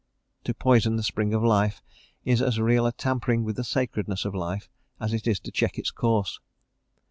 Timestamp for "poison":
0.55-0.95